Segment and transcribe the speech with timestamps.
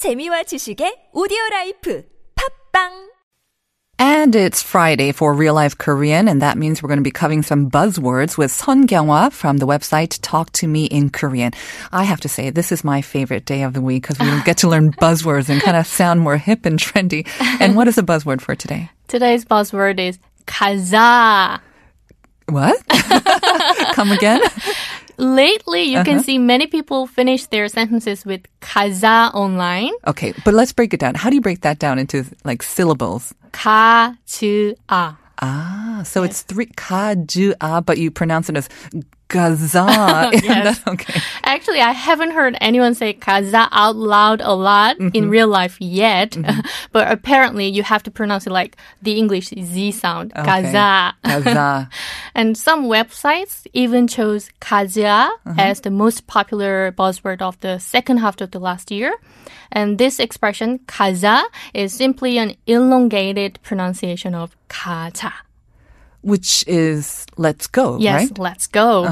[0.00, 2.03] 재미와 지식의 오디오 라이프
[2.73, 3.11] 팝빵
[3.99, 7.43] And it's Friday for Real Life Korean, and that means we're going to be covering
[7.43, 11.53] some buzzwords with Son Kyunghwa from the website Talk to Me in Korean.
[11.91, 14.57] I have to say, this is my favorite day of the week because we get
[14.65, 17.27] to learn buzzwords and kind of sound more hip and trendy.
[17.61, 18.89] And what is the buzzword for today?
[19.07, 20.17] Today's buzzword is
[20.47, 21.59] 가자.
[22.49, 22.81] What?
[23.93, 24.41] Come again?
[25.20, 26.04] Lately, you Uh-huh.
[26.04, 29.92] can see many people finish their sentences with 가자 online.
[30.06, 31.14] Okay, but let's break it down.
[31.16, 33.32] How do you break that down into like syllables?
[33.52, 35.16] 가즈아.
[35.42, 38.68] Ah, so it's three ka-ju-a, but you pronounce it as
[39.31, 40.31] kaza.
[40.43, 40.81] yes.
[40.87, 41.21] okay?
[41.43, 45.15] Actually, I haven't heard anyone say kaza out loud a lot mm-hmm.
[45.15, 46.59] in real life yet, mm-hmm.
[46.91, 50.47] but apparently you have to pronounce it like the English Z sound, okay.
[50.47, 51.13] kaza.
[51.23, 51.89] Kaza.
[52.35, 55.55] and some websites even chose kaza uh-huh.
[55.57, 59.15] as the most popular buzzword of the second half of the last year.
[59.71, 61.43] And this expression, kaza,
[61.73, 65.31] is simply an elongated pronunciation of kata
[66.22, 68.30] Which is let's go, Yes, right?
[68.32, 68.42] Uh-huh.
[68.42, 69.06] let's go.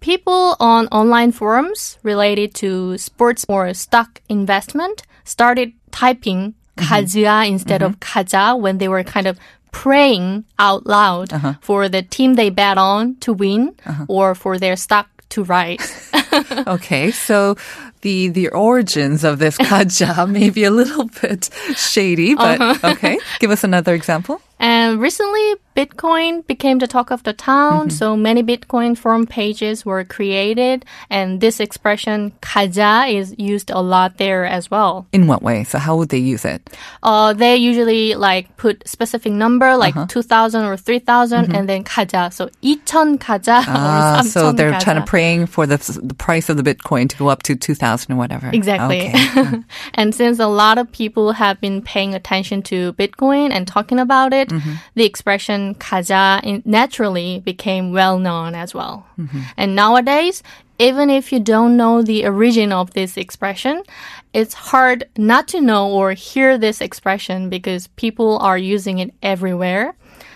[0.00, 6.92] People on online forums related to sports or stock investment started typing Mm-hmm.
[6.92, 9.38] 가즈아 instead of 가자 when they were kind of
[9.72, 11.54] praying out loud Uh-huh.
[11.64, 13.72] for the team they bet on to win
[14.12, 16.12] or for their stock to rise.
[16.68, 17.56] Okay, so
[18.04, 21.48] the the origins of this kaja may be a little bit
[21.80, 22.92] shady, but Uh-huh.
[22.92, 23.16] okay.
[23.40, 24.44] Give us another example.
[24.60, 27.89] And recently, Bitcoin became the talk of the town, mm-hmm.
[27.89, 34.17] so many Bitcoin forum pages were created, and this expression "kaja" is used a lot
[34.17, 35.07] there as well.
[35.13, 35.63] In what way?
[35.63, 36.69] So how would they use it?
[37.03, 40.07] Uh, they usually like put specific number, like uh-huh.
[40.07, 41.55] two thousand or three thousand, mm-hmm.
[41.55, 44.83] and then "kaja." So 2,000 "kaja." Ah, so they're 가자.
[44.83, 47.75] trying to praying for the, the price of the Bitcoin to go up to two
[47.75, 48.49] thousand or whatever.
[48.51, 49.07] Exactly.
[49.07, 49.13] Okay.
[49.31, 49.61] Hmm.
[49.93, 54.33] and since a lot of people have been paying attention to Bitcoin and talking about
[54.33, 54.73] it, mm-hmm.
[54.95, 59.05] the expression and kaja naturally became well known as well.
[59.19, 59.41] Mm-hmm.
[59.57, 60.43] And nowadays,
[60.79, 63.83] even if you don't know the origin of this expression,
[64.33, 69.93] it's hard not to know or hear this expression because people are using it everywhere.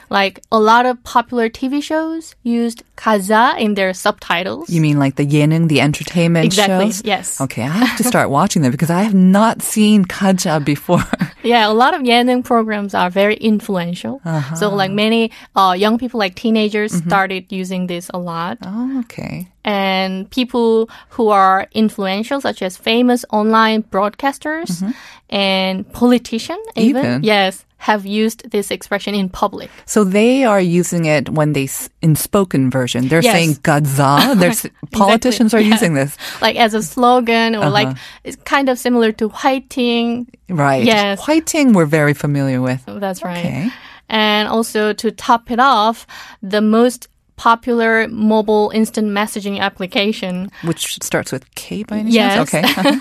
[0.09, 4.69] Like a lot of popular TV shows used kaza in their subtitles.
[4.69, 7.01] You mean like the yeneung, the entertainment exactly, shows?
[7.03, 7.41] Yes.
[7.41, 11.03] Okay, I have to start watching them because I have not seen kaja before.
[11.45, 14.19] Yeah, a lot of 예능 programs are very influential.
[14.25, 14.55] Uh-huh.
[14.55, 17.07] So like many uh, young people, like teenagers, mm-hmm.
[17.07, 18.57] started using this a lot.
[18.63, 19.47] oh, okay.
[19.63, 24.91] And people who are influential, such as famous online broadcasters mm-hmm.
[25.29, 27.23] and politicians, even, Even?
[27.23, 29.69] yes, have used this expression in public.
[29.85, 31.67] So they are using it when they
[32.01, 33.07] in spoken version.
[33.09, 33.33] They're Yes.
[33.37, 34.33] saying gaza.
[34.41, 35.73] There's politicians are yeah.
[35.77, 36.17] using this.
[36.41, 40.25] Like as a slogan or like it's kind of similar to hwaiting.
[40.49, 40.83] Right.
[40.83, 41.21] Yes.
[41.21, 42.81] Hwaiting we're very familiar with.
[42.87, 43.45] That's right.
[43.45, 43.69] Okay.
[44.09, 46.07] And also to top it off,
[46.41, 47.07] the most
[47.37, 52.49] popular mobile instant messaging application Which starts with K by any Yes.
[52.49, 52.53] chance?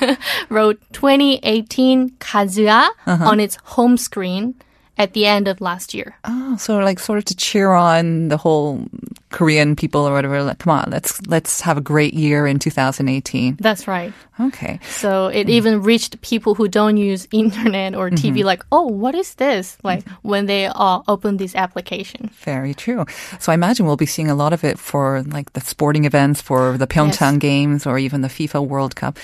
[0.02, 0.16] Okay.
[0.50, 3.30] wrote 2018 Kazua Uh-huh.
[3.30, 4.54] on its home screen
[4.96, 6.14] at the end of last year.
[6.24, 8.86] oh, so like sort of to cheer on the whole
[9.30, 10.42] Korean people or whatever.
[10.44, 13.56] Like, come on, let's let's have a great year in 2018.
[13.60, 14.12] That's right.
[14.38, 14.78] Okay.
[14.86, 15.50] So it Mm.
[15.50, 18.46] even reached people who don't use internet or TV Mm-hmm.
[18.46, 19.76] like, oh, what is this?
[19.82, 22.30] Like when they uh, open this application.
[22.44, 23.04] Very true.
[23.40, 26.40] So I imagine we'll be seeing a lot of it for like the sporting events
[26.40, 29.18] for the Pyeongchang Games or even the FIFA World Cup.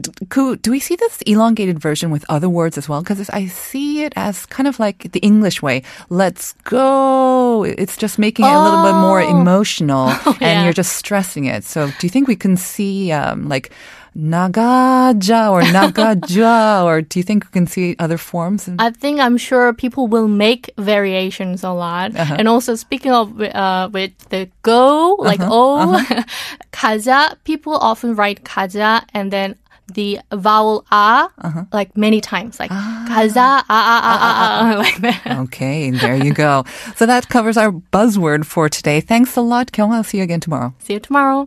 [0.00, 3.02] D- do we see this elongated version with other words as well?
[3.02, 5.82] Because I see it as kind of like the English way.
[6.08, 7.64] Let's go.
[7.64, 9.28] It's just making it a little bit more Oh.
[9.40, 10.08] emotional
[10.40, 11.64] and you're just stressing it.
[11.64, 13.70] So do you think we can see um, like
[14.16, 18.68] nagaja or nagaja or do you think we can see other forms?
[18.78, 22.16] I think I'm sure people will make variations a lot.
[22.16, 22.36] Uh-huh.
[22.38, 25.50] And also speaking of uh, with the go, like Uh-huh.
[25.52, 26.24] oh,
[26.72, 29.56] kaja, people often write kaja and then
[29.94, 31.64] the vowel a Uh-huh.
[31.72, 33.06] like many times, like Ah.
[33.08, 35.38] kaza a a a a, a like that.
[35.46, 36.64] Okay, there you go.
[36.96, 39.00] So that covers our buzzword for today.
[39.00, 39.92] Thanks a lot, Kyung.
[39.92, 40.74] I'll see you again tomorrow.
[40.78, 41.46] See you tomorrow.